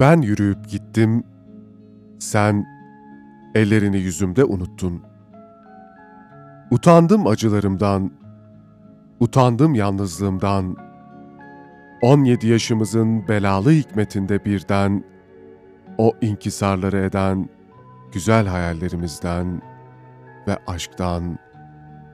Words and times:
Ben 0.00 0.20
yürüyüp 0.20 0.68
gittim, 0.68 1.24
sen 2.18 2.66
ellerini 3.54 3.98
yüzümde 3.98 4.44
unuttun. 4.44 5.02
Utandım 6.70 7.26
acılarımdan, 7.26 8.10
utandım 9.20 9.74
yalnızlığımdan. 9.74 10.76
17 12.02 12.46
yaşımızın 12.46 13.28
belalı 13.28 13.70
hikmetinde 13.70 14.44
birden, 14.44 15.04
o 15.98 16.12
inkisarları 16.20 16.98
eden 16.98 17.48
güzel 18.12 18.46
hayallerimizden 18.46 19.62
ve 20.48 20.58
aşktan 20.66 21.38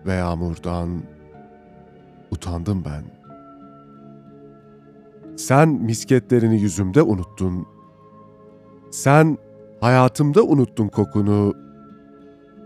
ve 0.07 0.12
yağmurdan 0.12 1.03
utandım 2.30 2.85
ben. 2.85 3.04
Sen 5.36 5.68
misketlerini 5.68 6.61
yüzümde 6.61 7.03
unuttun. 7.03 7.73
Sen 8.94 9.39
hayatımda 9.80 10.43
unuttun 10.43 10.89
kokunu. 10.89 11.54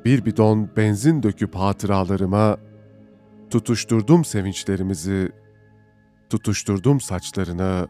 Bir 0.05 0.25
bidon 0.25 0.71
benzin 0.77 1.23
döküp 1.23 1.55
hatıralarıma 1.55 2.57
tutuşturdum 3.51 4.25
sevinçlerimizi, 4.25 5.33
tutuşturdum 6.31 7.01
saçlarına. 7.01 7.87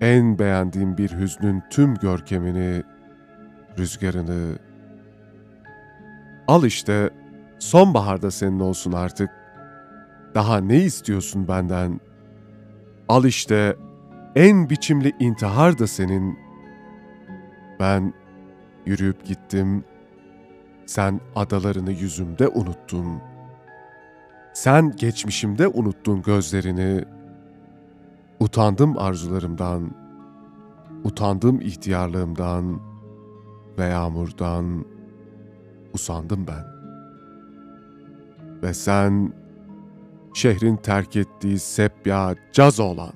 En 0.00 0.38
beğendiğim 0.38 0.98
bir 0.98 1.10
hüznün 1.10 1.62
tüm 1.70 1.94
görkemini, 1.94 2.82
rüzgarını. 3.78 4.58
Al 6.48 6.64
işte, 6.64 7.10
sonbaharda 7.58 8.30
senin 8.30 8.60
olsun 8.60 8.92
artık. 8.92 9.30
Daha 10.34 10.58
ne 10.58 10.76
istiyorsun 10.76 11.48
benden? 11.48 12.00
Al 13.08 13.24
işte, 13.24 13.76
en 14.36 14.70
biçimli 14.70 15.12
intihar 15.20 15.78
da 15.78 15.86
senin. 15.86 16.45
Ben 17.80 18.14
yürüyüp 18.86 19.24
gittim, 19.24 19.84
sen 20.86 21.20
adalarını 21.36 21.92
yüzümde 21.92 22.48
unuttun. 22.48 23.20
Sen 24.52 24.96
geçmişimde 24.96 25.68
unuttun 25.68 26.22
gözlerini. 26.22 27.04
Utandım 28.40 28.98
arzularımdan, 28.98 29.90
utandım 31.04 31.60
ihtiyarlığımdan 31.60 32.80
ve 33.78 33.84
yağmurdan, 33.84 34.84
usandım 35.94 36.46
ben. 36.46 36.64
Ve 38.62 38.74
sen, 38.74 39.32
şehrin 40.34 40.76
terk 40.76 41.16
ettiği 41.16 41.58
sepya 41.58 42.34
caz 42.52 42.80
olan, 42.80 43.12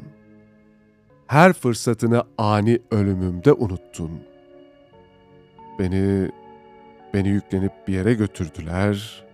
her 1.26 1.52
fırsatını 1.52 2.24
ani 2.38 2.78
ölümümde 2.90 3.52
unuttun. 3.52 4.10
Beni, 5.80 6.30
beni 7.14 7.28
yüklenip 7.28 7.72
bir 7.88 7.94
yere 7.94 8.14
götürdüler. 8.14 9.24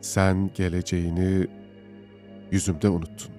Sen 0.00 0.50
geleceğini 0.54 1.46
yüzümde 2.50 2.88
unuttun. 2.88 3.37